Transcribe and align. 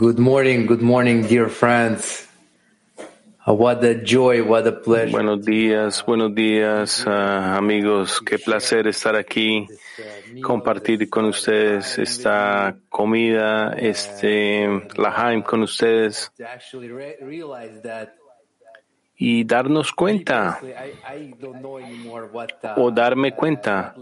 Good 0.00 0.18
morning, 0.18 0.64
good 0.64 0.80
morning, 0.80 1.26
dear 1.28 1.50
friends. 1.50 2.26
Uh, 3.46 3.52
what 3.52 3.84
a 3.84 3.94
joy, 3.94 4.42
what 4.42 4.66
a 4.66 4.72
pleasure. 4.72 5.12
Buenos 5.12 5.44
días, 5.44 6.02
buenos 6.06 6.34
días, 6.34 7.04
uh, 7.06 7.10
amigos. 7.58 8.18
Qué 8.24 8.38
placer 8.38 8.86
estar 8.86 9.14
aquí, 9.14 9.66
compartir 10.42 11.10
con 11.10 11.26
ustedes 11.26 11.98
esta 11.98 12.78
comida, 12.88 13.74
este 13.76 14.66
lahaim 14.96 15.42
con 15.42 15.64
ustedes 15.64 16.32
y 19.22 19.44
darnos 19.44 19.92
cuenta 19.92 20.58
o 22.76 22.90
darme 22.90 23.34
cuenta 23.34 23.94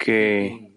que 0.00 0.72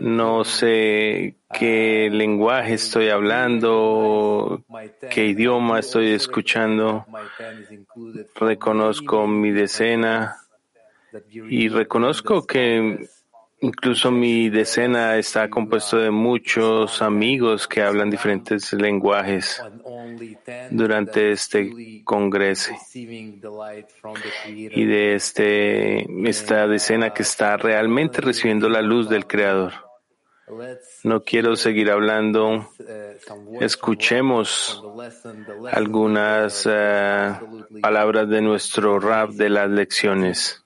no 0.00 0.42
sé 0.42 1.36
qué 1.52 2.10
lenguaje 2.10 2.74
estoy 2.74 3.10
hablando, 3.10 4.64
qué 5.12 5.26
idioma 5.26 5.78
estoy 5.78 6.10
escuchando. 6.10 7.06
Reconozco 8.34 9.28
mi 9.28 9.52
decena 9.52 10.36
y 11.48 11.68
reconozco 11.68 12.44
que 12.44 13.06
Incluso 13.64 14.10
mi 14.10 14.50
decena 14.50 15.16
está 15.16 15.48
compuesto 15.48 15.96
de 15.96 16.10
muchos 16.10 17.00
amigos 17.00 17.66
que 17.66 17.80
hablan 17.80 18.10
diferentes 18.10 18.74
lenguajes 18.74 19.62
durante 20.70 21.32
este 21.32 22.02
congreso 22.04 22.74
y 24.44 24.84
de 24.84 25.14
este, 25.14 26.28
esta 26.28 26.68
decena 26.68 27.14
que 27.14 27.22
está 27.22 27.56
realmente 27.56 28.20
recibiendo 28.20 28.68
la 28.68 28.82
luz 28.82 29.08
del 29.08 29.26
Creador. 29.26 29.72
No 31.02 31.22
quiero 31.22 31.56
seguir 31.56 31.90
hablando. 31.90 32.68
Escuchemos 33.62 34.84
algunas 35.72 36.66
uh, 36.66 37.80
palabras 37.80 38.28
de 38.28 38.42
nuestro 38.42 39.00
rap 39.00 39.30
de 39.30 39.48
las 39.48 39.70
lecciones 39.70 40.63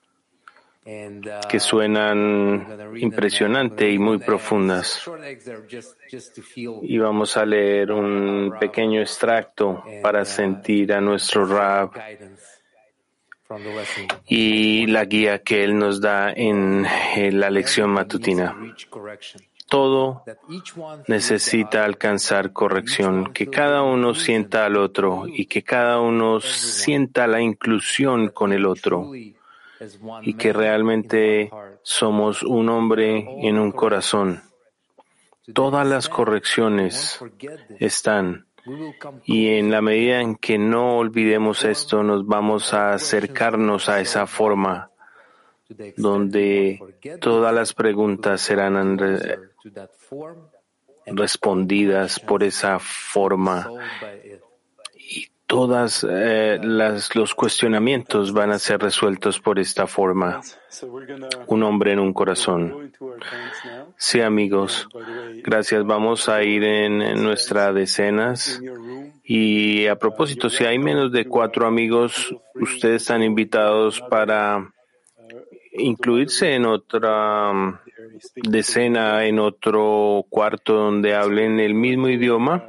que 1.49 1.59
suenan 1.59 2.95
impresionantes 2.97 3.93
y 3.93 3.99
muy 3.99 4.19
profundas. 4.19 5.09
Y 6.55 6.97
vamos 6.97 7.37
a 7.37 7.45
leer 7.45 7.91
un 7.91 8.55
pequeño 8.59 9.01
extracto 9.01 9.83
para 10.01 10.25
sentir 10.25 10.93
a 10.93 11.01
nuestro 11.01 11.45
Rab 11.45 11.91
y 14.27 14.85
la 14.87 15.05
guía 15.05 15.39
que 15.39 15.63
él 15.63 15.77
nos 15.77 15.99
da 15.99 16.31
en 16.31 16.85
la 17.39 17.49
lección 17.49 17.89
matutina. 17.89 18.55
Todo 19.67 20.23
necesita 21.07 21.85
alcanzar 21.85 22.53
corrección, 22.53 23.31
que 23.33 23.47
cada 23.47 23.83
uno 23.83 24.15
sienta 24.15 24.65
al 24.65 24.77
otro 24.77 25.25
y 25.27 25.45
que 25.45 25.63
cada 25.63 25.99
uno 25.99 26.39
sienta 26.41 27.27
la 27.27 27.41
inclusión 27.41 28.29
con 28.29 28.51
el 28.51 28.65
otro 28.65 29.11
y 30.21 30.33
que 30.33 30.53
realmente 30.53 31.51
somos 31.83 32.43
un 32.43 32.69
hombre 32.69 33.25
en 33.41 33.57
un 33.57 33.71
corazón. 33.71 34.41
Todas 35.53 35.87
las 35.87 36.09
correcciones 36.09 37.19
están. 37.79 38.45
y 39.23 39.47
en 39.47 39.71
la 39.71 39.81
medida 39.81 40.21
en 40.21 40.35
que 40.35 40.57
no 40.57 40.97
olvidemos 40.97 41.63
esto, 41.63 42.03
nos 42.03 42.27
vamos 42.27 42.73
a 42.73 42.93
acercarnos 42.93 43.89
a 43.89 44.01
esa 44.01 44.27
forma 44.27 44.91
donde 45.95 46.79
todas 47.21 47.53
las 47.53 47.73
preguntas 47.73 48.41
serán 48.41 48.97
respondidas 51.05 52.19
por 52.19 52.43
esa 52.43 52.79
forma 52.79 53.69
todas 55.49 56.05
eh, 56.07 56.59
los 56.61 57.33
cuestionamientos 57.33 58.31
van 58.33 58.51
a 58.51 58.59
ser 58.59 58.79
resueltos 58.79 59.39
por 59.39 59.57
esta 59.57 59.87
forma. 59.87 60.41
Un 61.47 61.63
hombre 61.63 61.93
en 61.93 61.99
un 61.99 62.13
corazón. 62.13 62.93
Sí, 63.97 64.21
amigos. 64.21 64.87
Gracias. 65.43 65.83
Vamos 65.85 66.29
a 66.29 66.43
ir 66.43 66.63
en, 66.63 67.01
en 67.01 67.23
nuestras 67.23 67.73
decenas. 67.73 68.61
Y 69.23 69.87
a 69.87 69.95
propósito, 69.95 70.51
si 70.51 70.65
hay 70.65 70.77
menos 70.77 71.11
de 71.11 71.25
cuatro 71.25 71.65
amigos, 71.65 72.31
ustedes 72.53 73.01
están 73.01 73.23
invitados 73.23 73.99
para 74.01 74.71
incluirse 75.73 76.53
en 76.53 76.67
otra 76.67 77.49
um, 77.49 77.77
decena, 78.35 79.25
en 79.25 79.39
otro 79.39 80.25
cuarto 80.29 80.75
donde 80.75 81.15
hablen 81.15 81.59
el 81.59 81.73
mismo 81.73 82.07
idioma 82.07 82.68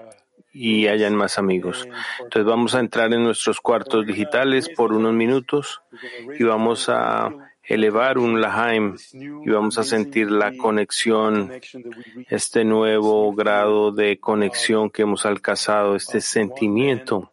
y 0.52 0.86
hayan 0.88 1.14
más 1.14 1.38
amigos. 1.38 1.86
Entonces 2.18 2.44
vamos 2.44 2.74
a 2.74 2.80
entrar 2.80 3.12
en 3.12 3.24
nuestros 3.24 3.60
cuartos 3.60 4.06
digitales 4.06 4.68
por 4.68 4.92
unos 4.92 5.12
minutos 5.12 5.82
y 6.38 6.44
vamos 6.44 6.88
a 6.88 7.30
elevar 7.62 8.18
un 8.18 8.40
lahaim 8.40 8.96
y 9.12 9.48
vamos 9.48 9.78
a 9.78 9.84
sentir 9.84 10.28
la 10.28 10.56
conexión, 10.56 11.52
este 12.28 12.64
nuevo 12.64 13.32
grado 13.32 13.92
de 13.92 14.18
conexión 14.18 14.90
que 14.90 15.02
hemos 15.02 15.24
alcanzado, 15.24 15.94
este 15.94 16.20
sentimiento 16.20 17.32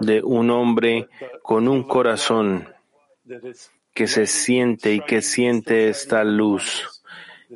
de 0.00 0.22
un 0.22 0.50
hombre 0.50 1.08
con 1.42 1.66
un 1.66 1.82
corazón 1.82 2.68
que 3.92 4.06
se 4.06 4.26
siente 4.26 4.94
y 4.94 5.00
que 5.00 5.22
siente 5.22 5.88
esta 5.88 6.22
luz 6.22 7.02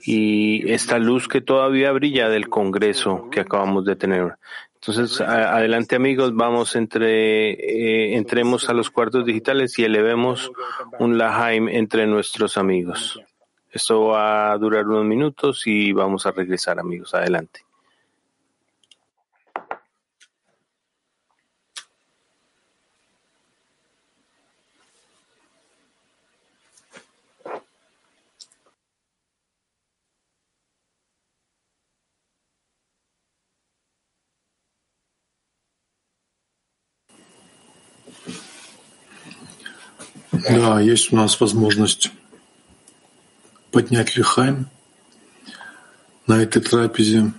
y 0.05 0.73
esta 0.73 0.99
luz 0.99 1.29
que 1.29 1.41
todavía 1.41 1.93
brilla 1.93 2.29
del 2.29 2.49
Congreso 2.49 3.29
que 3.31 3.41
acabamos 3.41 3.85
de 3.85 3.95
tener. 3.95 4.39
Entonces, 4.85 5.21
adelante 5.21 5.95
amigos, 5.95 6.35
vamos 6.35 6.75
entre, 6.75 7.53
eh, 7.53 8.17
entremos 8.17 8.69
a 8.69 8.73
los 8.73 8.91
cuartos 8.91 9.25
digitales 9.25 9.79
y 9.79 9.85
elevemos 9.85 10.51
un 10.99 11.19
Lahaim 11.19 11.69
entre 11.69 12.09
nuestros 12.09 12.59
amigos. 12.59 13.21
Esto 13.71 14.07
va 14.07 14.51
a 14.51 14.59
durar 14.59 14.89
unos 14.89 15.05
minutos 15.05 15.69
y 15.69 15.93
vamos 15.93 16.27
a 16.27 16.33
regresar 16.33 16.81
amigos. 16.81 17.15
Adelante. 17.15 17.65
есть 40.82 41.12
у 41.14 41.16
нас 41.16 41.40
возможность 41.40 42.12
поднять 43.72 44.16
лихайм 44.16 44.68
на 46.26 46.42
этой 46.42 46.62
трапезе. 46.62 47.32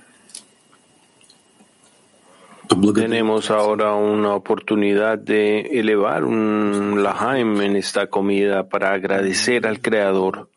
Tenemos 2.94 3.50
ahora 3.50 3.94
una 3.94 4.34
oportunidad 4.34 5.18
de 5.18 5.60
elevar 5.80 6.24
un 6.24 7.02
lahaim 7.02 7.60
en 7.62 7.76
esta 7.76 8.08
comida 8.08 8.68
para 8.68 8.92
agradecer 8.92 9.66
al 9.66 9.80
Creador. 9.80 10.50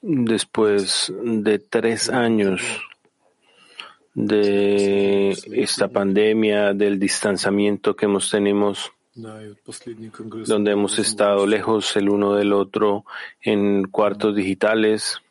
Después 0.00 1.12
de 1.22 1.58
tres 1.58 2.08
años 2.08 2.62
de 4.14 5.36
esta 5.52 5.88
pandemia, 5.88 6.72
del 6.72 6.98
distanciamiento 6.98 7.94
que 7.94 8.06
hemos 8.06 8.30
tenido, 8.30 8.72
donde 9.13 10.71
hemos 10.71 10.97
estado 10.97 11.45
lejos 11.45 11.95
el 11.97 12.09
uno 12.09 12.35
del 12.35 12.53
otro 12.53 13.05
en 13.41 13.83
cuartos 13.83 14.35
digitales. 14.35 15.21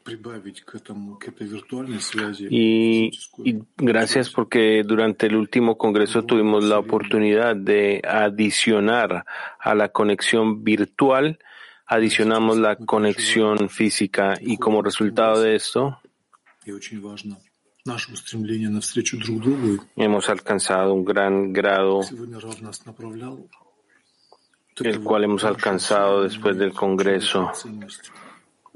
Y, 2.50 3.10
gracias 3.76 4.30
porque 4.30 4.82
durante 4.84 5.26
el 5.26 5.36
último 5.36 5.78
congreso 5.78 6.24
tuvimos 6.24 6.64
la 6.64 6.78
oportunidad 6.78 7.56
de 7.56 8.02
adicionar 8.06 9.24
a 9.58 9.74
la 9.74 9.88
conexión 9.88 10.62
virtual, 10.62 11.38
adicionamos 11.86 12.58
la 12.58 12.76
conexión 12.76 13.70
física 13.70 14.36
y 14.40 14.58
como 14.58 14.82
resultado 14.82 15.40
de 15.40 15.56
esto 15.56 15.98
hemos 19.96 20.28
alcanzado 20.28 20.94
un 20.94 21.04
gran 21.04 21.52
grado 21.52 22.00
el 24.88 25.00
cual 25.00 25.24
hemos 25.24 25.44
alcanzado 25.44 26.22
después 26.22 26.56
del 26.56 26.72
Congreso, 26.72 27.50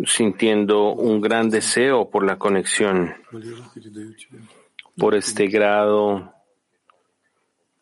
sintiendo 0.05 0.93
un 0.93 1.21
gran 1.21 1.51
deseo 1.51 2.11
por 2.11 2.25
la 2.25 2.37
conexión, 2.37 3.15
por 4.97 5.15
este 5.15 5.47
grado 5.49 6.33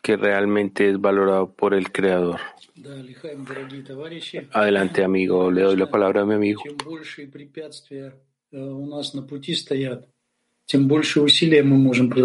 que 0.02 0.16
realmente 0.16 0.90
es 0.90 1.00
valorado 1.00 1.52
por 1.52 1.74
el 1.74 1.92
Creador. 1.92 2.40
Adelante, 4.52 5.04
amigo. 5.04 5.50
Le 5.50 5.62
doy 5.62 5.76
la 5.76 5.88
palabra 5.88 6.22
a 6.22 6.26
mi 6.26 6.34
amigo. 6.34 6.62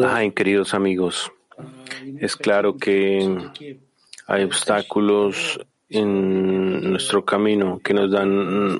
Ay, 0.07 0.31
queridos 0.31 0.73
amigos, 0.73 1.31
es 2.19 2.35
claro 2.35 2.77
que 2.77 3.27
hay 4.27 4.44
obstáculos 4.44 5.59
en 5.89 6.92
nuestro 6.92 7.24
camino 7.24 7.80
que 7.84 7.94
nos 7.94 8.12
dan 8.12 8.30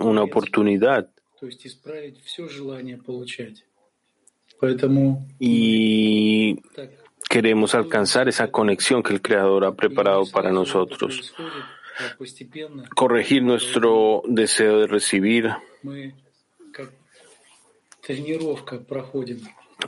una 0.02 0.24
oportunidad. 0.24 1.10
Y 5.40 6.60
queremos 7.30 7.76
alcanzar 7.76 8.28
esa 8.28 8.52
conexión 8.52 9.04
que 9.04 9.14
el 9.14 9.22
Creador 9.22 9.66
ha 9.66 9.76
preparado 9.76 10.24
para 10.32 10.52
nosotros. 10.52 11.34
Corregir 12.96 13.44
nuestro 13.44 14.22
deseo 14.28 14.80
de 14.80 14.88
recibir 14.88 15.50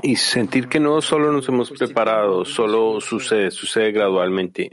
y 0.04 0.16
sentir 0.16 0.68
que 0.68 0.80
no 0.80 1.02
solo 1.02 1.32
nos 1.32 1.48
hemos 1.50 1.72
preparado, 1.72 2.46
solo 2.46 3.00
sucede, 3.02 3.52
sucede 3.52 3.92
gradualmente. 3.92 4.70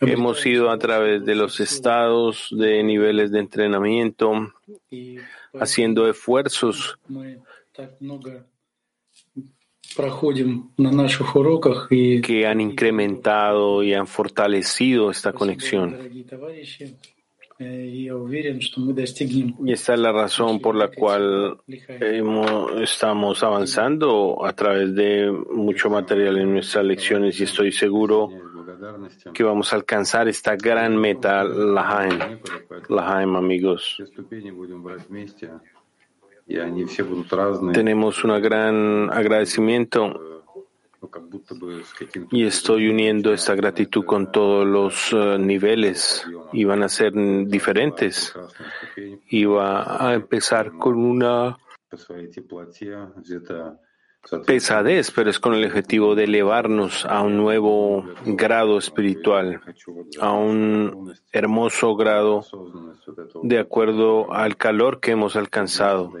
Hemos 0.00 0.44
ido 0.44 0.70
a 0.70 0.78
través 0.78 1.24
de 1.24 1.34
los 1.34 1.58
estados 1.60 2.48
de 2.50 2.82
niveles 2.82 3.30
de 3.30 3.40
entrenamiento, 3.40 4.52
haciendo 5.58 6.08
esfuerzos. 6.08 6.98
que 12.20 12.46
han 12.46 12.60
incrementado 12.60 13.82
y 13.82 13.94
han 13.94 14.06
fortalecido 14.06 15.10
esta 15.10 15.32
conexión. 15.32 15.96
Y 17.58 18.08
esta 19.72 19.94
es 19.94 20.00
la 20.00 20.12
razón 20.12 20.60
por 20.60 20.74
la 20.74 20.88
cual 20.88 21.58
estamos 22.82 23.42
avanzando 23.42 24.44
a 24.44 24.52
través 24.52 24.94
de 24.94 25.32
mucho 25.52 25.88
material 25.88 26.36
en 26.38 26.52
nuestras 26.52 26.84
lecciones 26.84 27.40
y 27.40 27.44
estoy 27.44 27.72
seguro 27.72 28.28
que 29.32 29.42
vamos 29.42 29.72
a 29.72 29.76
alcanzar 29.76 30.28
esta 30.28 30.54
gran 30.56 30.96
meta, 30.96 31.44
Lahaim. 31.44 32.40
Lahaim, 32.90 33.36
amigos. 33.36 34.02
Tenemos 37.72 38.24
un 38.24 38.42
gran 38.42 39.10
agradecimiento 39.10 40.35
y 42.30 42.46
estoy 42.46 42.88
uniendo 42.88 43.32
esta 43.32 43.54
gratitud 43.54 44.04
con 44.04 44.30
todos 44.32 44.66
los 44.66 45.12
eh, 45.12 45.38
niveles 45.38 46.24
y 46.52 46.64
van 46.64 46.82
a 46.82 46.88
ser 46.88 47.12
diferentes. 47.46 48.34
Y 49.28 49.44
va 49.44 50.08
a 50.08 50.14
empezar 50.14 50.72
con 50.78 50.96
una 50.96 51.56
pesadez, 54.46 55.10
pero 55.10 55.30
es 55.30 55.38
con 55.38 55.54
el 55.54 55.64
objetivo 55.64 56.14
de 56.14 56.24
elevarnos 56.24 57.04
a 57.06 57.22
un 57.22 57.36
nuevo 57.36 58.04
grado 58.24 58.78
espiritual, 58.78 59.60
a 60.20 60.32
un 60.32 61.14
hermoso 61.32 61.94
grado 61.96 62.44
de 63.42 63.58
acuerdo 63.58 64.32
al 64.32 64.56
calor 64.56 65.00
que 65.00 65.12
hemos 65.12 65.36
alcanzado. 65.36 66.12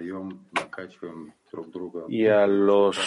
Y 2.08 2.26
a 2.26 2.46
los 2.46 2.98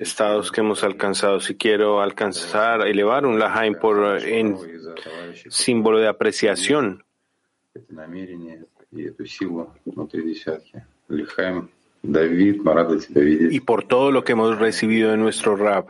estados 0.00 0.50
que 0.50 0.60
hemos 0.60 0.84
alcanzado. 0.84 1.40
Si 1.40 1.54
quiero 1.54 2.00
alcanzar, 2.00 2.86
elevar 2.86 3.26
un 3.26 3.38
Lahaim 3.38 3.74
por 3.74 4.22
en 4.22 4.56
símbolo 5.48 5.98
de 5.98 6.08
apreciación. 6.08 7.04
Y 13.50 13.60
por 13.60 13.84
todo 13.84 14.12
lo 14.12 14.24
que 14.24 14.32
hemos 14.32 14.58
recibido 14.58 15.12
en 15.14 15.20
nuestro 15.20 15.56
rap. 15.56 15.88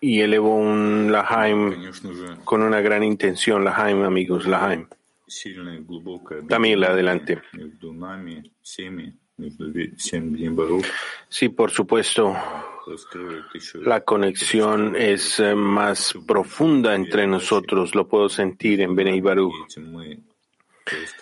Y 0.00 0.20
elevo 0.20 0.56
un 0.56 1.10
Lahaim 1.10 1.90
con 2.44 2.62
una 2.62 2.82
gran 2.82 3.02
intención, 3.02 3.64
Lahaim, 3.64 4.02
amigos, 4.02 4.46
Lahaim. 4.46 4.86
También 6.48 6.84
adelante. 6.84 7.40
Sí, 11.28 11.48
por 11.48 11.70
supuesto. 11.70 12.36
La 13.82 14.02
conexión 14.02 14.94
es 14.94 15.40
eh, 15.40 15.54
más 15.54 16.14
profunda 16.26 16.94
entre 16.94 17.26
nosotros, 17.26 17.94
lo 17.94 18.06
puedo 18.06 18.28
sentir 18.28 18.80
en 18.82 18.94
Benei 18.94 19.20
Baruch. 19.20 19.54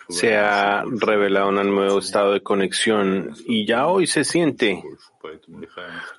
Se 0.08 0.36
ha 0.36 0.84
revelado 0.84 1.50
un 1.50 1.74
nuevo 1.74 2.00
estado 2.00 2.32
de 2.32 2.40
conexión 2.40 3.32
y 3.46 3.64
ya 3.64 3.86
hoy 3.86 4.08
se 4.08 4.24
siente 4.24 4.82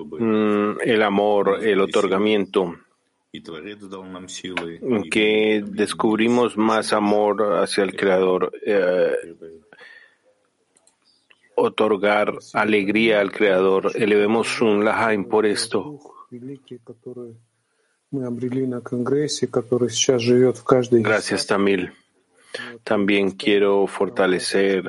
mm, 0.09 0.77
el 0.81 1.03
amor, 1.03 1.59
el 1.61 1.81
otorgamiento, 1.81 2.77
que 5.11 5.63
descubrimos 5.65 6.55
más 6.55 6.93
amor 6.93 7.57
hacia 7.57 7.83
el 7.83 7.95
Creador. 7.95 8.51
Eh, 8.65 9.11
otorgar 11.55 12.33
alegría 12.53 13.21
al 13.21 13.31
Creador. 13.31 13.91
Elevemos 13.95 14.61
un 14.61 14.83
Lahaim 14.83 15.25
por 15.25 15.45
esto. 15.45 15.99
Gracias, 21.03 21.47
Tamil. 21.47 21.91
También 22.83 23.31
quiero 23.31 23.87
fortalecer 23.87 24.83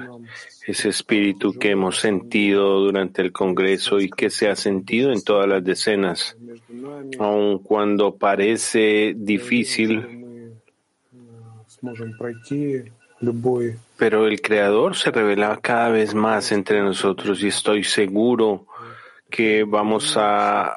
ese 0.67 0.89
espíritu 0.91 1.55
que 1.55 1.71
hemos 1.71 1.99
sentido 1.99 2.81
durante 2.81 3.23
el 3.23 3.33
Congreso 3.33 4.01
y 4.01 4.11
que 4.11 4.29
se 4.29 4.49
ha 4.49 4.57
sentido 4.57 5.13
en 5.13 5.23
todas 5.23 5.49
las 5.49 5.65
decenas, 5.65 6.37
aun 7.19 7.59
cuando 7.61 8.17
parece 8.17 9.15
difícil 9.17 10.25
pero 13.98 14.28
el 14.28 14.42
Creador 14.42 14.96
se 14.96 15.12
revela 15.12 15.60
cada 15.62 15.90
vez 15.90 16.14
más 16.14 16.52
entre 16.52 16.82
nosotros 16.82 17.44
y 17.44 17.48
estoy 17.48 17.84
seguro 17.84 18.66
que 19.30 19.64
vamos 19.64 20.16
a 20.18 20.76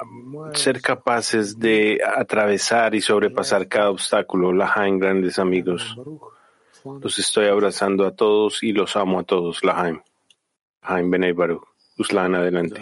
ser 0.53 0.83
capaces 0.83 1.59
de 1.59 2.01
atravesar 2.05 2.95
y 2.95 3.01
sobrepasar 3.01 3.69
cada 3.69 3.91
obstáculo. 3.91 4.53
Lahaim, 4.53 4.99
grandes 4.99 5.39
amigos. 5.39 5.97
Los 7.01 7.19
estoy 7.19 7.47
abrazando 7.47 8.07
a 8.07 8.15
todos 8.15 8.63
y 8.63 8.73
los 8.73 8.97
amo 8.97 9.21
a 9.21 9.23
todos. 9.23 9.65
Lahaim. 9.65 10.01
Lahaim 10.83 11.11
Benei 11.11 11.33
Baruch. 11.33 11.65
Uslan, 11.99 12.35
adelante. 12.35 12.81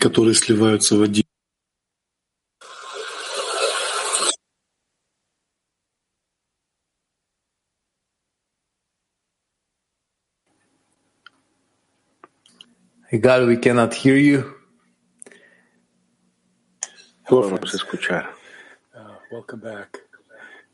которые 0.00 0.34
сливаются 0.34 0.96
в 0.96 1.02
один 1.02 1.23
Gal, 13.11 13.45
we 13.45 13.57
cannot 13.57 13.93
hear 13.93 14.17
you. 14.17 14.55
Podemos 17.27 17.73
escuchar. 17.73 18.29
Uh, 18.95 19.15
welcome 19.31 19.59
back. 19.59 20.01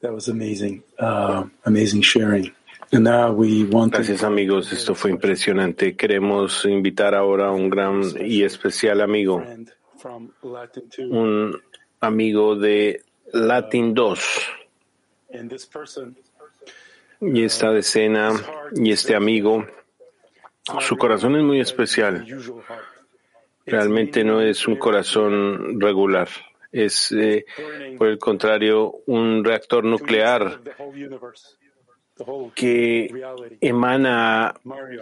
That 0.01 0.13
was 0.13 0.29
amazing. 0.29 0.83
Uh, 0.97 1.45
amazing 1.65 2.01
sharing. 2.01 2.51
And 2.93 3.03
now 3.03 3.31
we 3.31 3.65
want 3.65 3.93
Gracias 3.93 4.23
amigos, 4.23 4.71
esto 4.71 4.95
fue 4.95 5.11
impresionante. 5.11 5.95
Queremos 5.95 6.65
invitar 6.65 7.15
ahora 7.15 7.47
a 7.47 7.51
un 7.51 7.69
gran 7.69 8.01
y 8.19 8.43
especial 8.43 9.01
amigo, 9.01 9.43
un 11.09 11.61
amigo 11.99 12.55
de 12.55 13.03
Latin 13.33 13.93
2. 13.93 14.19
Y 17.21 17.43
esta 17.43 17.71
decena 17.71 18.33
y 18.73 18.91
este 18.91 19.15
amigo 19.15 19.65
su 20.79 20.97
corazón 20.97 21.35
es 21.35 21.43
muy 21.43 21.59
especial. 21.59 22.25
Realmente 23.65 24.23
no 24.23 24.41
es 24.41 24.67
un 24.67 24.75
corazón 24.75 25.79
regular. 25.79 26.29
Es, 26.71 27.11
eh, 27.11 27.45
por 27.97 28.07
el 28.07 28.17
contrario, 28.17 29.01
un 29.07 29.43
reactor 29.43 29.83
nuclear 29.83 30.61
que 32.55 33.09
emana 33.59 34.53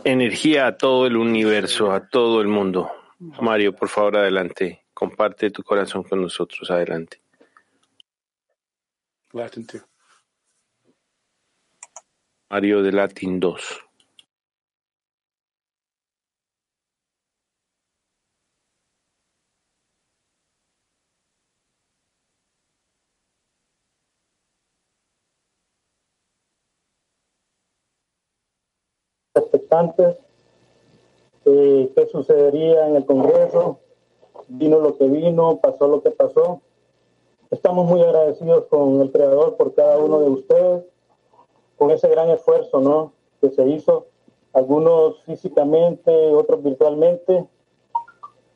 energía 0.04 0.68
a 0.68 0.78
todo 0.78 1.06
el 1.06 1.18
universo, 1.18 1.92
a 1.92 2.08
todo 2.08 2.42
el 2.42 2.48
mundo. 2.48 2.92
Mario, 3.42 3.76
por 3.76 3.90
favor, 3.90 4.18
adelante. 4.18 4.86
Comparte 4.94 5.52
tu 5.52 5.64
corazón 5.64 6.04
con 6.04 6.22
nosotros. 6.22 6.70
Adelante. 6.72 7.22
Mario 12.50 12.82
de 12.82 12.92
Latin 12.92 13.40
2. 13.40 13.89
Expectantes 29.70 30.18
eh, 31.46 31.92
qué 31.96 32.08
sucedería 32.08 32.88
en 32.88 32.96
el 32.96 33.06
Congreso. 33.06 33.80
Vino 34.48 34.80
lo 34.80 34.98
que 34.98 35.08
vino, 35.08 35.60
pasó 35.62 35.88
lo 35.88 36.02
que 36.02 36.12
pasó. 36.12 36.62
Estamos 37.52 37.88
muy 37.88 38.02
agradecidos 38.02 38.66
con 38.66 39.02
el 39.02 39.12
Creador 39.12 39.58
por 39.58 39.74
cada 39.74 39.98
uno 40.00 40.20
de 40.20 40.30
ustedes, 40.30 40.84
con 41.78 41.92
ese 41.92 42.08
gran 42.10 42.30
esfuerzo 42.30 42.80
¿no? 42.82 43.14
que 43.42 43.50
se 43.52 43.68
hizo, 43.68 44.08
algunos 44.54 45.22
físicamente, 45.24 46.12
otros 46.34 46.64
virtualmente. 46.64 47.48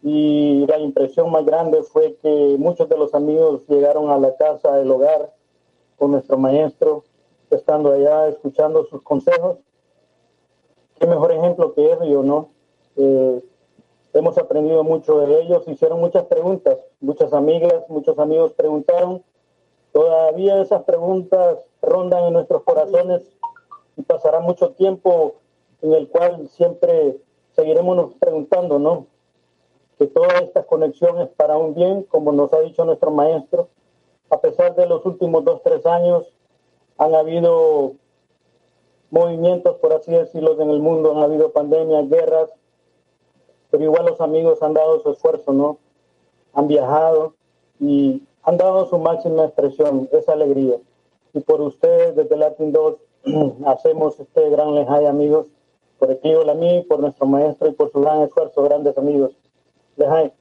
Y 0.01 0.65
la 0.67 0.79
impresión 0.79 1.31
más 1.31 1.45
grande 1.45 1.81
fue 1.83 2.15
que 2.21 2.55
muchos 2.59 2.89
de 2.89 2.97
los 2.97 3.13
amigos 3.13 3.61
llegaron 3.67 4.09
a 4.09 4.17
la 4.17 4.35
casa, 4.35 4.75
del 4.75 4.91
hogar, 4.91 5.33
con 5.97 6.11
nuestro 6.11 6.37
maestro, 6.37 7.03
estando 7.49 7.91
allá, 7.91 8.27
escuchando 8.27 8.85
sus 8.85 9.01
consejos. 9.01 9.57
Qué 11.03 11.09
mejor 11.09 11.33
ejemplo 11.33 11.73
que 11.73 11.91
ellos, 12.01 12.23
¿no? 12.23 12.47
Eh, 12.95 13.43
hemos 14.13 14.37
aprendido 14.37 14.85
mucho 14.85 15.19
de 15.19 15.41
ellos, 15.41 15.67
hicieron 15.67 15.99
muchas 15.99 16.23
preguntas, 16.27 16.77
muchas 17.01 17.33
amigas, 17.33 17.83
muchos 17.89 18.17
amigos 18.17 18.53
preguntaron. 18.53 19.21
Todavía 19.91 20.61
esas 20.61 20.83
preguntas 20.83 21.57
rondan 21.81 22.23
en 22.23 22.33
nuestros 22.35 22.63
corazones 22.63 23.21
y 23.97 24.03
pasará 24.03 24.39
mucho 24.39 24.69
tiempo 24.75 25.35
en 25.81 25.91
el 25.91 26.07
cual 26.07 26.47
siempre 26.47 27.17
seguiremos 27.51 27.97
nos 27.97 28.13
preguntando, 28.13 28.79
¿no? 28.79 29.07
Que 29.99 30.07
todas 30.07 30.41
estas 30.41 30.65
conexiones 30.67 31.27
para 31.35 31.57
un 31.57 31.73
bien, 31.73 32.03
como 32.03 32.31
nos 32.31 32.53
ha 32.53 32.61
dicho 32.61 32.85
nuestro 32.85 33.11
maestro, 33.11 33.67
a 34.29 34.39
pesar 34.39 34.73
de 34.75 34.85
los 34.85 35.05
últimos 35.05 35.43
dos, 35.43 35.61
tres 35.63 35.85
años, 35.85 36.33
han 36.97 37.13
habido 37.13 37.95
movimientos, 39.13 39.75
por 39.75 39.93
así 39.93 40.11
decirlo, 40.11 40.59
en 40.59 40.71
el 40.71 40.79
mundo, 40.79 41.11
han 41.11 41.21
habido 41.21 41.51
pandemias, 41.51 42.09
guerras, 42.09 42.49
pero 43.69 43.83
igual 43.83 44.07
los 44.07 44.19
amigos 44.19 44.63
han 44.63 44.73
dado 44.73 44.99
su 45.01 45.11
esfuerzo, 45.11 45.53
¿no? 45.53 45.77
Han 46.53 46.67
viajado 46.67 47.35
y 47.79 48.23
han 48.41 48.57
dado 48.57 48.87
su 48.87 48.97
máxima 48.97 49.45
expresión, 49.45 50.09
esa 50.11 50.33
alegría. 50.33 50.77
Y 51.31 51.41
por 51.41 51.61
ustedes, 51.61 52.15
desde 52.15 52.35
Latin 52.35 52.71
2, 52.71 52.95
hacemos 53.67 54.19
este 54.19 54.49
gran 54.49 54.73
lejay, 54.73 55.05
amigos, 55.05 55.45
por 55.99 56.09
el 56.09 56.17
Clio 56.17 56.43
Lamí, 56.43 56.81
por 56.81 56.99
nuestro 56.99 57.27
maestro 57.27 57.69
y 57.69 57.73
por 57.73 57.91
su 57.91 58.01
gran 58.01 58.23
esfuerzo, 58.23 58.63
grandes 58.63 58.97
amigos. 58.97 59.31
Lejay. 59.95 60.33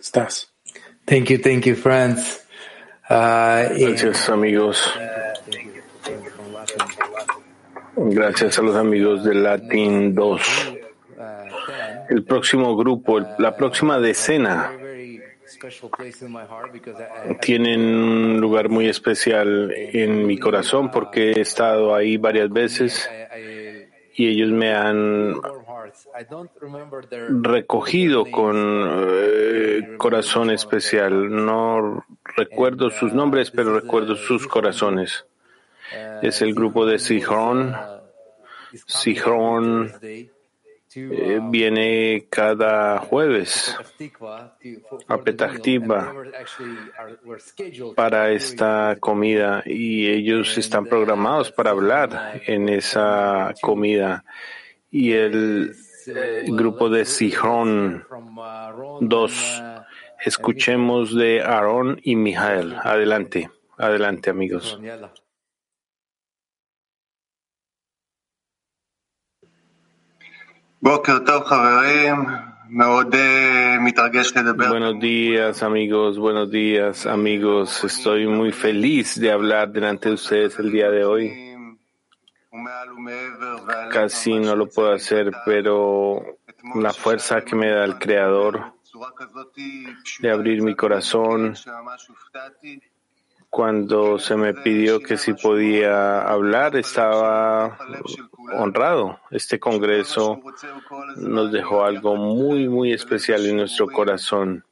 Estás. 0.00 0.50
Thank 1.04 1.30
you, 1.30 1.38
thank 1.38 1.66
you, 1.66 1.74
friends. 1.74 2.40
Uh, 3.08 3.68
Gracias, 3.76 4.28
amigos. 4.30 4.90
Gracias 7.96 8.58
a 8.58 8.62
los 8.62 8.76
amigos 8.76 9.24
de 9.24 9.34
Latin 9.34 10.14
2. 10.14 10.42
El 12.08 12.24
próximo 12.24 12.76
grupo, 12.76 13.20
la 13.38 13.54
próxima 13.54 13.98
decena, 14.00 14.72
tienen 17.40 17.80
un 17.80 18.40
lugar 18.40 18.68
muy 18.68 18.88
especial 18.88 19.72
en 19.76 20.26
mi 20.26 20.38
corazón 20.38 20.90
porque 20.90 21.32
he 21.32 21.40
estado 21.40 21.94
ahí 21.94 22.16
varias 22.16 22.50
veces 22.50 23.10
y 24.14 24.28
ellos 24.28 24.50
me 24.50 24.74
han 24.74 25.34
recogido 27.42 28.24
con 28.30 28.56
eh, 28.56 29.96
corazón 29.96 30.50
especial. 30.50 31.30
No 31.30 32.04
recuerdo 32.36 32.90
sus 32.90 33.12
nombres, 33.12 33.50
pero 33.50 33.74
recuerdo 33.78 34.16
sus 34.16 34.46
corazones. 34.46 35.24
Es 36.22 36.42
el 36.42 36.54
grupo 36.54 36.86
de 36.86 36.98
Sihron. 36.98 37.74
Sihron 38.86 39.92
eh, 40.92 41.40
viene 41.42 42.26
cada 42.28 42.98
jueves 42.98 43.76
a 45.06 45.18
Petactiva 45.18 46.12
para 47.94 48.32
esta 48.32 48.96
comida 48.98 49.62
y 49.64 50.08
ellos 50.08 50.58
están 50.58 50.86
programados 50.86 51.52
para 51.52 51.70
hablar 51.70 52.42
en 52.46 52.68
esa 52.68 53.54
comida. 53.60 54.24
Y 54.90 55.12
el 55.12 55.74
grupo 56.48 56.88
de 56.88 57.04
Sihron 57.04 58.04
2. 59.00 59.62
Escuchemos 60.24 61.14
de 61.14 61.42
Aarón 61.42 62.00
y 62.02 62.16
Mijael. 62.16 62.74
Adelante, 62.82 63.50
adelante 63.76 64.30
amigos. 64.30 64.78
Buenos 74.70 75.00
días 75.00 75.62
amigos, 75.62 76.18
buenos 76.18 76.50
días 76.50 77.06
amigos. 77.06 77.84
Estoy 77.84 78.26
muy 78.26 78.52
feliz 78.52 79.20
de 79.20 79.30
hablar 79.30 79.70
delante 79.72 80.08
de 80.08 80.14
ustedes 80.14 80.58
el 80.58 80.70
día 80.70 80.88
de 80.90 81.04
hoy. 81.04 81.49
Casi 83.92 84.38
no 84.38 84.56
lo 84.56 84.68
puedo 84.68 84.92
hacer, 84.92 85.30
pero 85.44 86.38
la 86.74 86.92
fuerza 86.92 87.42
que 87.42 87.54
me 87.54 87.70
da 87.70 87.84
el 87.84 87.98
Creador 87.98 88.72
de 90.20 90.30
abrir 90.30 90.62
mi 90.62 90.74
corazón 90.74 91.54
cuando 93.50 94.18
se 94.20 94.36
me 94.36 94.54
pidió 94.54 95.00
que 95.00 95.16
si 95.16 95.32
podía 95.34 96.22
hablar, 96.22 96.76
estaba 96.76 97.76
honrado. 98.52 99.20
Este 99.32 99.58
Congreso 99.58 100.40
nos 101.16 101.50
dejó 101.50 101.84
algo 101.84 102.14
muy, 102.14 102.68
muy 102.68 102.92
especial 102.92 103.44
en 103.46 103.56
nuestro 103.56 103.88
corazón. 103.88 104.64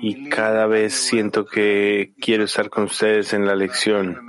Y 0.00 0.28
cada 0.28 0.66
vez 0.66 0.92
siento 0.92 1.46
que 1.46 2.12
quiero 2.20 2.44
estar 2.44 2.68
con 2.68 2.84
ustedes 2.84 3.32
en 3.32 3.46
la 3.46 3.54
lección. 3.54 4.28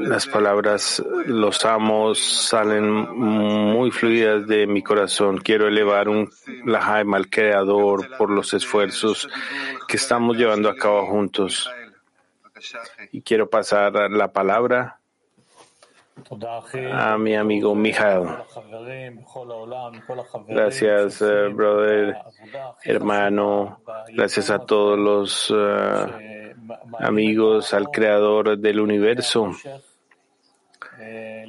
Las 0.00 0.26
palabras 0.26 1.02
los 1.24 1.64
amos 1.64 2.18
salen 2.18 2.84
muy 2.86 3.90
fluidas 3.90 4.46
de 4.46 4.66
mi 4.66 4.82
corazón. 4.82 5.38
Quiero 5.38 5.68
elevar 5.68 6.10
un 6.10 6.30
lahaim 6.66 7.14
al 7.14 7.30
Creador 7.30 8.16
por 8.18 8.28
los 8.28 8.52
esfuerzos 8.52 9.26
que 9.86 9.96
estamos 9.96 10.36
llevando 10.36 10.68
a 10.68 10.76
cabo 10.76 11.06
juntos. 11.06 11.70
Y 13.12 13.22
quiero 13.22 13.48
pasar 13.48 14.10
la 14.10 14.28
palabra 14.32 14.98
a 16.92 17.16
mi 17.16 17.36
amigo 17.36 17.74
Mijael. 17.74 18.28
Gracias, 20.46 21.22
eh, 21.22 21.48
brother, 21.48 22.16
hermano. 22.84 23.80
Gracias 24.08 24.50
a 24.50 24.58
todos 24.58 24.98
los 24.98 25.54
eh, 25.56 26.47
amigos, 26.98 27.74
al 27.74 27.90
creador 27.90 28.58
del 28.58 28.80
universo 28.80 29.52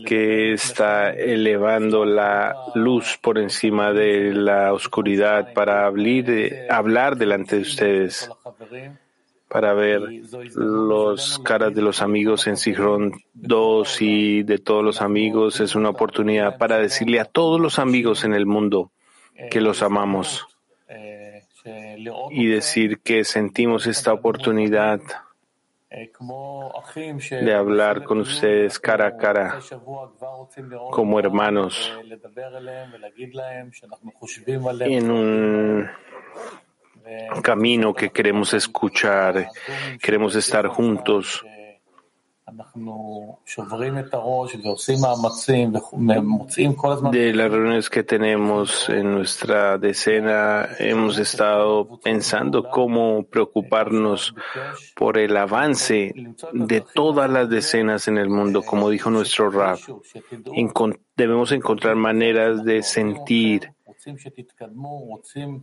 que 0.06 0.54
está 0.54 1.12
elevando 1.12 2.06
la 2.06 2.56
luz 2.76 3.18
por 3.22 3.38
encima 3.38 3.92
de 3.92 4.34
la 4.34 4.74
oscuridad 4.74 5.54
para 5.54 5.86
hablar 5.88 7.18
delante 7.18 7.56
de 7.56 7.62
ustedes 7.64 8.30
para 9.50 9.74
ver 9.74 10.02
los 10.56 11.40
caras 11.40 11.74
de 11.74 11.82
los 11.82 12.04
amigos 12.04 12.46
en 12.46 12.56
Sigrón 12.56 13.14
2 13.34 14.02
y 14.02 14.44
de 14.44 14.60
todos 14.60 14.84
los 14.84 15.02
amigos. 15.02 15.60
Es 15.60 15.76
una 15.76 15.90
oportunidad 15.90 16.58
para 16.60 16.78
decirle 16.78 17.20
a 17.20 17.26
todos 17.26 17.60
los 17.60 17.80
amigos 17.80 18.24
en 18.24 18.36
el 18.36 18.46
mundo 18.46 18.92
que 19.50 19.60
los 19.60 19.82
amamos 19.82 20.48
y 22.32 22.48
decir 22.48 23.00
que 23.00 23.24
sentimos 23.24 23.88
esta 23.88 24.14
oportunidad 24.14 25.00
de 27.30 27.54
hablar 27.54 28.04
con 28.04 28.20
ustedes 28.20 28.80
cara 28.80 29.08
a 29.08 29.18
cara 29.18 29.60
como 30.92 31.20
hermanos 31.20 31.92
en 34.82 35.12
un 35.12 35.90
camino 37.42 37.94
que 37.94 38.12
queremos 38.12 38.54
escuchar, 38.54 39.50
queremos 40.02 40.36
estar 40.36 40.68
juntos 40.68 41.44
De 47.12 47.34
las 47.34 47.52
reuniones 47.52 47.90
que 47.90 48.04
tenemos 48.04 48.90
en 48.90 49.12
nuestra 49.12 49.78
decena, 49.78 50.68
hemos 50.80 51.18
estado 51.18 52.00
pensando 52.00 52.70
cómo 52.70 53.24
preocuparnos 53.24 54.34
por 54.96 55.18
el 55.18 55.36
avance 55.38 56.14
de 56.54 56.82
todas 56.94 57.30
las 57.30 57.50
decenas 57.50 58.08
en 58.08 58.18
el 58.18 58.30
mundo, 58.30 58.62
como 58.62 58.90
dijo 58.90 59.10
nuestro 59.10 59.50
Rab. 59.50 59.80
debemos 61.16 61.52
encontrar 61.52 61.96
maneras 61.96 62.64
de 62.64 62.82
sentir 62.84 63.74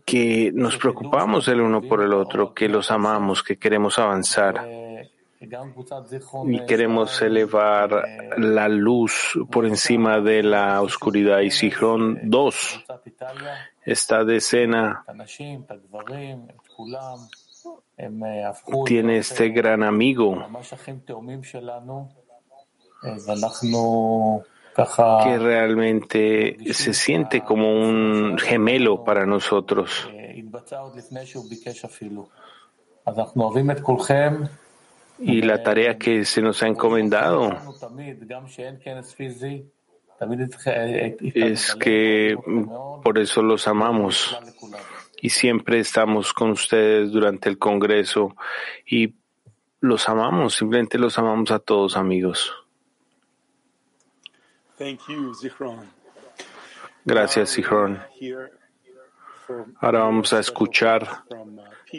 que 0.05 0.52
nos 0.55 0.76
preocupamos 0.76 1.49
el 1.49 1.61
uno 1.61 1.83
por 1.83 2.02
el 2.02 2.12
otro, 2.12 2.52
que 2.52 2.69
los 2.69 2.90
amamos, 2.90 3.43
que 3.43 3.59
queremos 3.59 3.99
avanzar 3.99 4.66
y 5.40 6.66
queremos 6.66 7.21
elevar 7.21 8.05
la 8.38 8.69
luz 8.69 9.38
por 9.50 9.66
encima 9.66 10.21
de 10.21 10.43
la 10.43 10.81
oscuridad. 10.83 11.40
Y 11.40 11.50
Sijón 11.50 12.21
2, 12.25 12.85
esta 13.85 14.25
decena 14.25 15.05
tiene 18.85 19.19
este 19.19 19.49
gran 19.50 19.83
amigo 19.83 20.37
que 25.23 25.38
realmente 25.38 26.57
se 26.75 26.93
siente 26.93 27.43
como 27.43 27.73
un 27.73 28.37
gemelo 28.38 29.05
para 29.05 29.25
nosotros. 29.25 30.09
Y 35.18 35.42
la 35.42 35.62
tarea 35.62 35.96
que 35.99 36.25
se 36.25 36.42
nos 36.42 36.62
ha 36.62 36.66
encomendado 36.66 37.56
es 41.35 41.75
que 41.75 42.37
por 43.02 43.18
eso 43.18 43.42
los 43.42 43.66
amamos 43.66 44.37
y 45.20 45.30
siempre 45.30 45.80
estamos 45.80 46.32
con 46.32 46.50
ustedes 46.50 47.11
durante 47.11 47.49
el 47.49 47.58
Congreso 47.58 48.37
y 48.87 49.14
los 49.80 50.08
amamos, 50.08 50.54
simplemente 50.54 50.99
los 50.99 51.18
amamos 51.18 51.50
a 51.50 51.58
todos 51.58 51.96
amigos. 51.96 52.54
Gracias, 57.04 57.54
Zichron. 57.54 58.02
Ahora 59.80 60.00
vamos 60.00 60.32
a 60.32 60.40
escuchar 60.40 61.25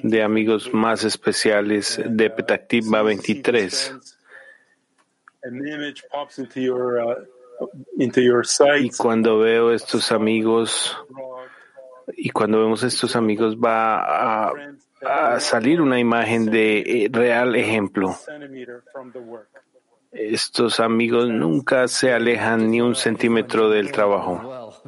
de 0.03 0.23
amigos 0.23 0.73
más 0.73 1.03
especiales 1.03 2.01
de 2.05 2.29
Petactiva 2.29 3.01
23. 3.01 3.95
Y 8.83 8.89
cuando 8.91 9.39
veo 9.39 9.71
estos 9.71 10.11
amigos, 10.11 10.97
y 12.15 12.29
cuando 12.29 12.59
vemos 12.59 12.83
estos 12.83 13.15
amigos 13.15 13.57
va 13.57 14.47
a, 14.47 14.53
a 15.05 15.39
salir 15.39 15.81
una 15.81 15.99
imagen 15.99 16.45
de 16.45 16.79
eh, 16.79 17.09
real 17.11 17.55
ejemplo. 17.55 18.15
Estos 20.11 20.79
amigos 20.79 21.29
nunca 21.29 21.87
se 21.87 22.13
alejan 22.13 22.71
ni 22.71 22.81
un 22.81 22.95
centímetro 22.95 23.69
del 23.69 23.91
trabajo. 23.91 24.81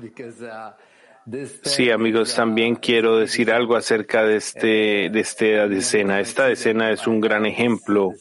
Sí, 1.63 1.91
amigos, 1.91 2.35
también 2.35 2.75
quiero 2.75 3.17
decir 3.17 3.51
algo 3.51 3.75
acerca 3.75 4.23
de, 4.23 4.37
este, 4.37 5.09
de 5.09 5.19
esta 5.19 5.67
decena. 5.67 6.19
Esta 6.19 6.47
decena 6.47 6.91
es 6.91 7.07
un 7.07 7.19
gran 7.19 7.45
ejemplo. 7.45 8.13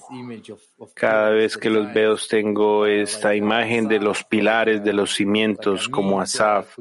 Cada 0.94 1.30
vez 1.30 1.56
que 1.56 1.70
los 1.70 1.92
veo 1.92 2.16
tengo 2.28 2.86
esta 2.86 3.34
imagen 3.34 3.88
de 3.88 4.00
los 4.00 4.24
pilares, 4.24 4.82
de 4.82 4.92
los 4.92 5.14
cimientos, 5.14 5.88
como 5.88 6.20
Asaf, 6.20 6.76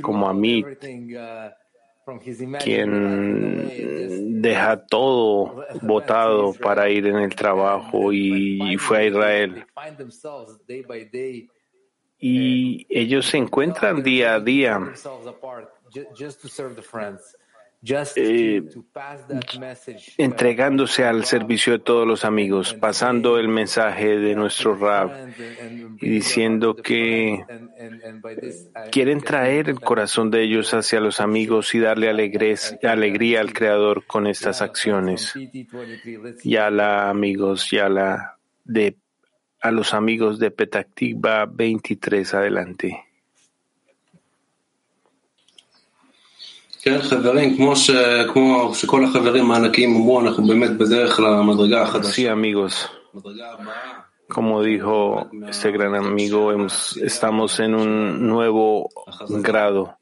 como 0.00 0.28
Amit, 0.28 0.66
quien 2.62 4.40
deja 4.42 4.84
todo 4.86 5.64
botado 5.82 6.52
para 6.54 6.90
ir 6.90 7.06
en 7.06 7.16
el 7.16 7.34
trabajo 7.34 8.12
y 8.12 8.76
fue 8.78 8.98
a 8.98 9.04
Israel. 9.04 9.64
Y 12.24 12.86
ellos 12.88 13.26
se 13.26 13.36
encuentran 13.36 14.04
día 14.04 14.34
a 14.34 14.40
día 14.40 14.80
eh, 18.14 18.62
entregándose 20.18 21.04
al 21.04 21.24
servicio 21.24 21.72
de 21.72 21.78
todos 21.80 22.06
los 22.06 22.24
amigos, 22.24 22.74
pasando 22.74 23.40
el 23.40 23.48
mensaje 23.48 24.18
de 24.18 24.36
nuestro 24.36 24.76
Rab 24.76 25.10
y 26.00 26.08
diciendo 26.08 26.76
que 26.76 27.44
quieren 28.92 29.20
traer 29.20 29.68
el 29.68 29.80
corazón 29.80 30.30
de 30.30 30.44
ellos 30.44 30.72
hacia 30.74 31.00
los 31.00 31.18
amigos 31.18 31.74
y 31.74 31.80
darle 31.80 32.08
alegría 32.08 33.40
al 33.40 33.52
Creador 33.52 34.06
con 34.06 34.28
estas 34.28 34.62
acciones. 34.62 35.34
la 36.44 37.10
amigos, 37.10 37.72
la 37.72 38.38
de 38.64 38.96
a 39.62 39.70
los 39.70 39.94
amigos 39.94 40.38
de 40.38 40.50
Petactiva 40.50 41.46
23 41.46 42.34
adelante. 42.34 43.04
Sí, 52.02 52.26
amigos. 52.26 52.90
Como 54.28 54.62
dijo 54.62 55.30
este 55.48 55.70
gran 55.70 55.94
amigo, 55.94 56.52
estamos 57.00 57.60
en 57.60 57.76
un 57.76 58.26
nuevo 58.26 58.88
grado 59.28 59.96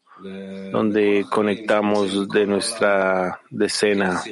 donde 0.72 1.26
conectamos 1.30 2.28
de 2.28 2.46
nuestra 2.46 3.40
decena 3.50 4.22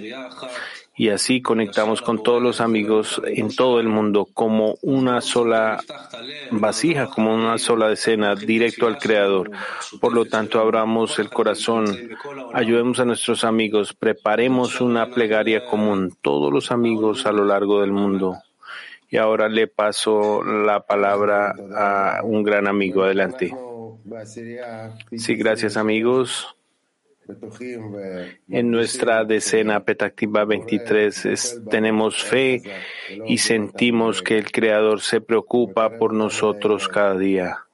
y 0.98 1.10
así 1.10 1.40
conectamos 1.40 2.02
con 2.02 2.24
todos 2.24 2.42
los 2.42 2.60
amigos 2.60 3.22
en 3.24 3.54
todo 3.54 3.78
el 3.78 3.88
mundo 3.88 4.26
como 4.34 4.74
una 4.82 5.20
sola 5.20 5.80
vasija, 6.50 7.06
como 7.06 7.32
una 7.32 7.56
sola 7.56 7.88
decena, 7.88 8.34
directo 8.34 8.88
al 8.88 8.98
Creador. 8.98 9.52
Por 10.00 10.12
lo 10.12 10.24
tanto, 10.24 10.58
abramos 10.60 11.20
el 11.20 11.30
corazón, 11.30 11.86
ayudemos 12.52 12.98
a 12.98 13.04
nuestros 13.04 13.44
amigos, 13.44 13.94
preparemos 13.94 14.80
una 14.80 15.08
plegaria 15.08 15.64
común, 15.64 16.16
todos 16.20 16.52
los 16.52 16.72
amigos 16.72 17.26
a 17.26 17.32
lo 17.32 17.44
largo 17.44 17.80
del 17.80 17.92
mundo. 17.92 18.36
Y 19.08 19.18
ahora 19.18 19.48
le 19.48 19.68
paso 19.68 20.42
la 20.42 20.80
palabra 20.80 21.54
a 21.76 22.22
un 22.24 22.42
gran 22.42 22.66
amigo. 22.66 23.04
Adelante. 23.04 23.54
Sí, 25.16 25.36
gracias 25.36 25.76
amigos. 25.76 26.57
En 28.48 28.70
nuestra 28.70 29.24
decena 29.24 29.84
Petactiva 29.84 30.44
23 30.44 31.60
tenemos 31.68 32.22
fe 32.22 32.62
y 33.26 33.38
sentimos 33.38 34.22
que 34.22 34.38
el 34.38 34.50
Creador 34.50 35.00
se 35.00 35.20
preocupa 35.20 35.98
por 35.98 36.14
nosotros 36.14 36.88
cada 36.88 37.16
día, 37.16 37.66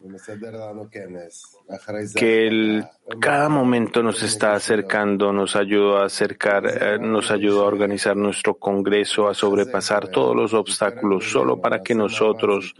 que 2.16 2.46
él 2.48 2.84
cada 3.20 3.48
momento 3.48 4.02
nos 4.02 4.22
está 4.22 4.54
acercando, 4.54 5.32
nos 5.32 5.54
ayuda 5.54 6.02
a 6.02 6.06
acercar, 6.06 6.66
eh, 6.66 6.98
nos 6.98 7.30
ayuda 7.30 7.60
a 7.60 7.66
organizar 7.66 8.16
nuestro 8.16 8.54
congreso, 8.54 9.28
a 9.28 9.34
sobrepasar 9.34 10.08
todos 10.08 10.34
los 10.34 10.52
obstáculos, 10.52 11.30
solo 11.30 11.60
para 11.60 11.82
que 11.82 11.94
nosotros 11.94 12.74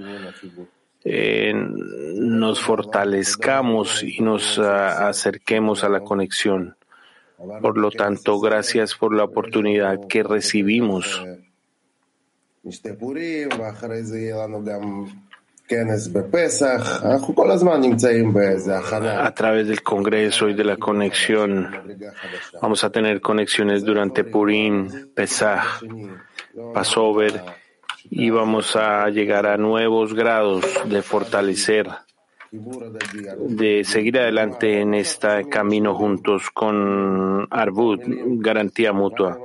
eh, 1.05 1.53
nos 1.55 2.61
fortalezcamos 2.61 4.03
y 4.03 4.21
nos 4.21 4.59
ah, 4.59 5.09
acerquemos 5.09 5.85
a 5.85 5.90
la 5.90 6.01
conexión. 6.01 6.77
Por 7.61 7.77
lo 7.77 7.90
tanto, 7.90 8.40
gracias 8.40 8.95
por 8.95 9.14
la 9.14 9.25
oportunidad 9.25 10.07
que 10.09 10.23
recibimos. 10.23 11.23
A 19.27 19.35
través 19.35 19.69
del 19.69 19.83
Congreso 19.83 20.49
y 20.49 20.55
de 20.55 20.64
la 20.64 20.79
conexión, 20.79 21.71
vamos 22.62 22.83
a 22.83 22.90
tener 22.90 23.21
conexiones 23.21 23.85
durante 23.85 24.25
Purim, 24.25 25.09
Pesach, 25.14 25.85
Passover 26.73 27.43
y 28.11 28.31
vamos 28.31 28.77
a 28.77 29.09
llegar 29.11 29.47
a 29.47 29.57
nuevos 29.57 30.14
grados 30.14 30.64
de 30.87 31.03
fortalecer, 31.03 31.88
de 32.53 33.85
seguir 33.85 34.19
adelante 34.19 34.81
en 34.81 34.95
este 34.95 35.49
camino 35.49 35.95
juntos 35.95 36.51
con 36.51 37.47
Arbut, 37.51 38.03
garantía 38.07 38.93
mutua. 38.93 39.38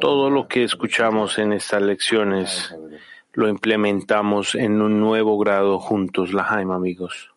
Todo 0.00 0.30
lo 0.30 0.46
que 0.46 0.64
escuchamos 0.64 1.38
en 1.38 1.52
estas 1.52 1.82
lecciones 1.82 2.74
lo 3.34 3.48
implementamos 3.48 4.54
en 4.54 4.80
un 4.80 5.00
nuevo 5.00 5.38
grado 5.38 5.78
juntos, 5.78 6.32
la 6.32 6.44
Jaime, 6.44 6.74
amigos. 6.74 7.30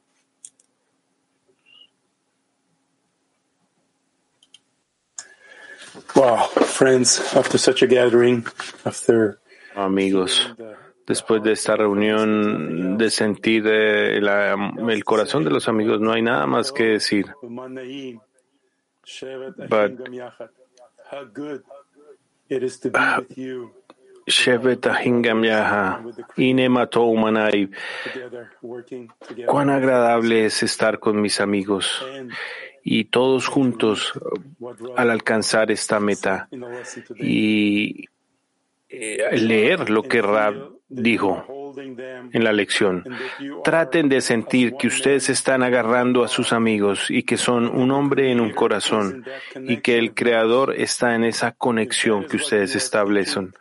Wow, 6.14 6.48
friends, 6.48 7.20
after 7.36 7.58
such 7.58 7.82
a 7.82 7.88
gathering, 7.88 8.46
after 8.86 9.40
amigos. 9.76 10.56
después 11.06 11.44
de 11.44 11.52
esta 11.52 11.76
reunión, 11.76 12.98
de 12.98 13.12
sentir 13.12 13.64
eh, 13.68 14.18
el 14.18 15.04
corazón 15.04 15.44
de 15.44 15.52
los 15.52 15.68
amigos, 15.68 16.02
no 16.02 16.12
hay 16.12 16.22
nada 16.22 16.48
más 16.48 16.72
que 16.72 16.84
decir. 16.84 17.28
Manai. 17.44 18.20
Cuán 29.46 29.70
agradable 29.70 30.46
es 30.46 30.64
estar 30.64 31.00
con 31.00 31.22
mis 31.22 31.40
amigos 31.40 32.06
y 32.84 33.06
todos 33.06 33.48
juntos 33.48 34.14
al 34.96 35.12
alcanzar 35.12 35.72
esta 35.72 36.00
meta 36.00 36.50
y 37.18 38.06
leer 38.90 39.90
lo 39.90 40.04
que 40.04 40.22
Rab 40.22 40.76
dijo 40.88 41.46
en 41.78 42.44
la 42.44 42.54
lección. 42.54 43.04
Traten 43.64 44.10
de 44.10 44.22
sentir 44.22 44.76
que 44.76 44.88
ustedes 44.88 45.30
están 45.30 45.64
agarrando 45.64 46.24
a 46.24 46.28
sus 46.28 46.54
amigos 46.54 47.10
y 47.10 47.24
que 47.24 47.38
son 47.38 47.68
un 47.68 47.92
hombre 47.92 48.32
en 48.32 48.40
un 48.40 48.52
corazón 48.52 49.26
y 49.56 49.78
que 49.78 49.98
el 49.98 50.14
Creador 50.14 50.74
está 50.76 51.16
en 51.16 51.24
esa 51.24 51.52
conexión 51.52 52.26
que 52.26 52.38
ustedes 52.38 52.76
establecen. 52.76 53.54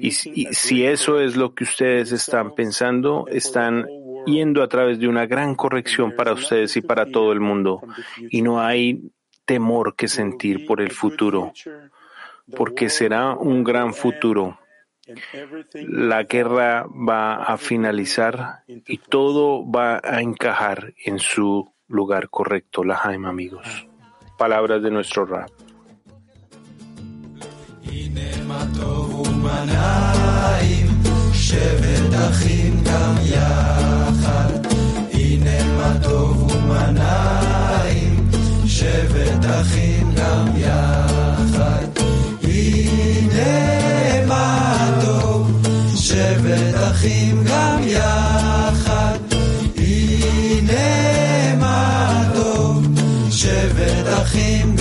Y 0.00 0.12
si, 0.12 0.84
eso 0.84 1.20
es 1.20 1.36
lo 1.36 1.54
que 1.54 1.64
ustedes 1.64 2.12
están 2.12 2.54
pensando, 2.54 3.26
están 3.28 3.86
yendo 4.26 4.62
a 4.62 4.68
través 4.68 4.98
de 4.98 5.08
una 5.08 5.26
gran 5.26 5.54
corrección 5.54 6.14
para 6.16 6.32
ustedes 6.32 6.76
y 6.76 6.80
para 6.80 7.06
todo 7.06 7.32
el 7.32 7.40
mundo. 7.40 7.82
Y 8.30 8.42
no 8.42 8.60
hay 8.60 9.10
temor 9.44 9.94
que 9.94 10.08
sentir 10.08 10.66
por 10.66 10.80
el 10.80 10.90
futuro, 10.90 11.52
porque 12.55 12.89
será 12.89 13.33
un 13.33 13.63
gran 13.63 13.93
futuro 13.93 14.57
la 15.73 16.23
guerra 16.23 16.85
va 16.87 17.43
a 17.43 17.57
finalizar 17.57 18.63
y 18.67 18.97
todo 18.99 19.69
va 19.69 19.99
a 20.01 20.21
encajar 20.21 20.93
en 21.05 21.19
su 21.19 21.73
lugar 21.87 22.29
correcto, 22.29 22.83
la 22.83 22.95
Jaime, 22.95 23.27
amigos. 23.27 23.87
Palabras 24.37 24.81
de 24.81 24.91
nuestro 24.91 25.25
rap. 25.25 25.49
שבט 38.65 39.45
אחים 39.45 40.13
גם 40.15 40.45
יחד, 47.87 49.17
הנה 49.77 51.55
מה 51.59 52.23
טוב, 52.33 52.87
שבט 53.31 54.21
אחים 54.21 54.75